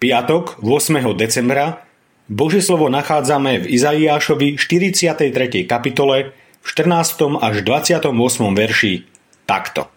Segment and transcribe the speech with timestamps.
[0.00, 0.96] piatok, 8.
[1.12, 1.84] decembra,
[2.24, 5.68] Božie slovo nachádzame v Izaiášovi 43.
[5.68, 7.36] kapitole v 14.
[7.36, 8.08] až 28.
[8.56, 9.04] verši
[9.44, 9.92] takto.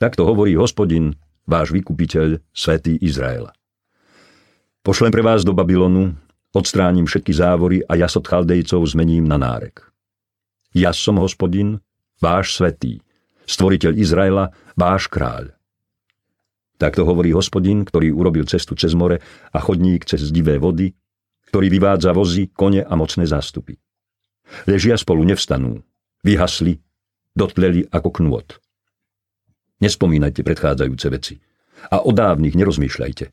[0.00, 3.52] Takto hovorí hospodin, váš vykupiteľ, svätý Izraela.
[4.82, 6.16] Pošlem pre vás do Babylonu,
[6.56, 9.84] odstránim všetky závory a jasot chaldejcov zmením na nárek.
[10.72, 11.84] Ja som hospodin,
[12.18, 13.04] váš svetý,
[13.44, 15.52] stvoriteľ Izraela, váš kráľ.
[16.82, 19.22] Takto hovorí hospodin, ktorý urobil cestu cez more
[19.54, 20.90] a chodník cez divé vody,
[21.46, 23.78] ktorý vyvádza vozy, kone a mocné zástupy.
[24.66, 25.78] Ležia spolu nevstanú,
[26.26, 26.82] vyhasli,
[27.38, 28.58] dotleli ako knôt.
[29.78, 31.38] Nespomínajte predchádzajúce veci
[31.86, 33.30] a o dávnych nerozmýšľajte.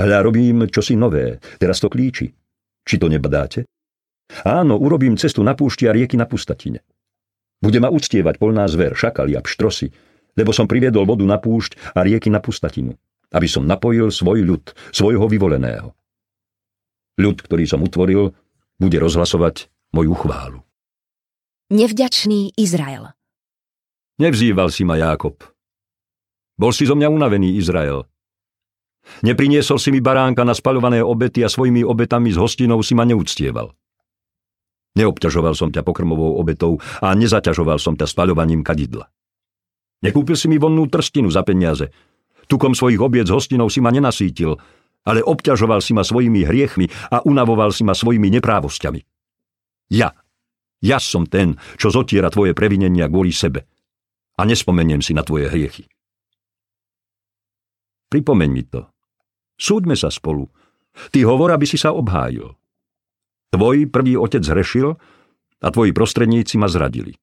[0.00, 2.32] Hľa robím čosi nové, teraz to klíči.
[2.88, 3.68] Či to nebadáte?
[4.48, 6.80] Áno, urobím cestu na púšti a rieky na pustatine.
[7.60, 9.92] Bude ma uctievať polná zver, šakali a pštrosy,
[10.36, 12.94] lebo som priviedol vodu na púšť a rieky na pustatinu,
[13.32, 15.96] aby som napojil svoj ľud, svojho vyvoleného.
[17.16, 18.36] Ľud, ktorý som utvoril,
[18.76, 20.60] bude rozhlasovať moju chválu.
[21.72, 23.16] Nevďačný Izrael
[24.16, 25.44] Nevzýval si ma Jákob.
[26.56, 28.08] Bol si zo mňa unavený Izrael.
[29.20, 33.76] Nepriniesol si mi baránka na spaľované obety a svojimi obetami s hostinou si ma neúctieval.
[34.96, 39.12] Neobťažoval som ťa pokrmovou obetou a nezaťažoval som ťa spaľovaním kadidla.
[40.04, 41.88] Nekúpil si mi vonnú trstinu za peniaze.
[42.46, 44.54] Tukom svojich obiec hostinou si ma nenasítil,
[45.06, 49.00] ale obťažoval si ma svojimi hriechmi a unavoval si ma svojimi neprávosťami.
[49.94, 50.12] Ja,
[50.82, 53.64] ja som ten, čo zotiera tvoje previnenia kvôli sebe.
[54.36, 55.88] A nespomeniem si na tvoje hriechy.
[58.12, 58.84] Pripomeň mi to.
[59.56, 60.46] Súďme sa spolu.
[61.10, 62.52] Ty hovor, aby si sa obhájil.
[63.50, 64.92] Tvoj prvý otec zrešil
[65.64, 67.16] a tvoji prostredníci ma zradili.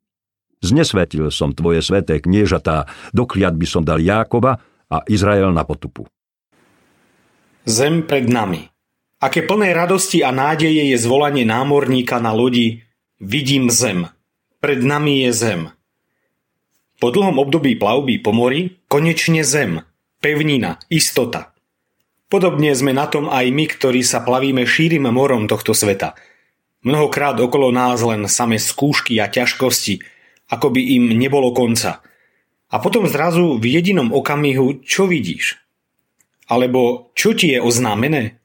[0.64, 6.08] Znesvetil som tvoje sveté kniežatá, dokliat by som dal Jákoba a Izrael na potupu.
[7.68, 8.64] Zem pred nami.
[9.20, 12.84] Aké plné radosti a nádeje je zvolanie námorníka na lodi
[13.24, 14.12] Vidím zem.
[14.60, 15.62] Pred nami je zem.
[17.00, 19.80] Po dlhom období plavby po mori konečne zem.
[20.20, 21.56] Pevnina, istota.
[22.28, 26.20] Podobne sme na tom aj my, ktorí sa plavíme šírim morom tohto sveta.
[26.84, 30.04] Mnohokrát okolo nás len same skúšky a ťažkosti,
[30.54, 32.06] ako by im nebolo konca.
[32.70, 35.58] A potom zrazu v jedinom okamihu, čo vidíš?
[36.50, 38.38] Alebo čo ti je oznámené?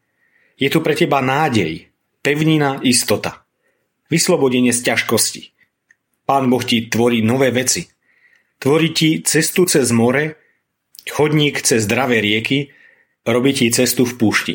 [0.57, 1.93] Je tu pre teba nádej,
[2.25, 3.45] pevnina, istota.
[4.09, 5.43] Vyslobodenie z ťažkosti.
[6.25, 7.85] Pán Boh ti tvorí nové veci.
[8.59, 10.37] Tvorí ti cestu cez more,
[11.09, 12.73] chodník cez zdravé rieky,
[13.29, 14.55] robí ti cestu v púšti.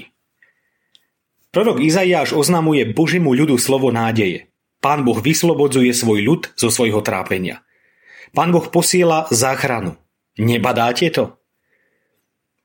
[1.54, 4.53] Prorok Izaiáš oznamuje Božiemu ľudu slovo nádeje.
[4.84, 7.64] Pán Boh vyslobodzuje svoj ľud zo svojho trápenia.
[8.36, 9.96] Pán Boh posiela záchranu.
[10.36, 11.40] Nebadáte to?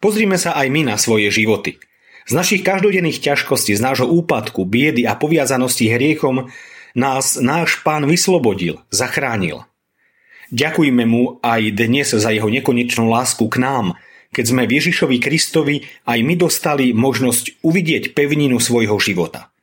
[0.03, 1.79] Pozrime sa aj my na svoje životy.
[2.27, 6.51] Z našich každodenných ťažkostí, z nášho úpadku, biedy a poviazanosti hriechom
[6.99, 9.63] nás náš pán vyslobodil, zachránil.
[10.51, 13.95] Ďakujme mu aj dnes za jeho nekonečnú lásku k nám,
[14.35, 19.55] keď sme Ježišovi Kristovi aj my dostali možnosť uvidieť pevninu svojho života.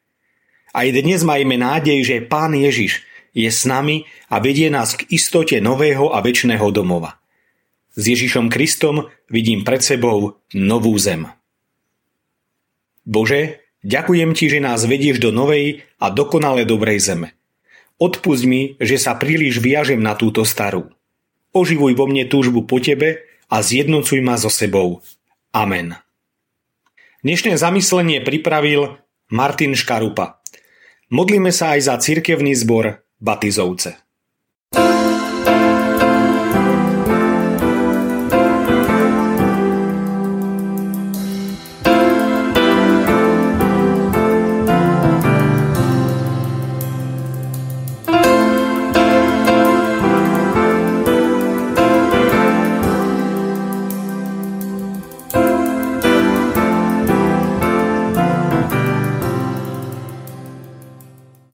[0.75, 5.55] Aj dnes majme nádej, že Pán Ježiš je s nami a vedie nás k istote
[5.63, 7.15] nového a väčšného domova.
[7.95, 11.31] S Ježišom Kristom vidím pred sebou novú zem.
[13.07, 17.39] Bože, ďakujem Ti, že nás vedieš do novej a dokonale dobrej zeme.
[17.95, 20.91] Odpust mi, že sa príliš viažem na túto starú.
[21.55, 24.99] Oživuj vo mne túžbu po Tebe a zjednocuj ma so sebou.
[25.55, 25.95] Amen.
[27.23, 28.99] Dnešné zamyslenie pripravil
[29.31, 30.43] Martin Škarupa.
[31.13, 34.04] Modlíme sa aj za cirkevný zbor Batizovce.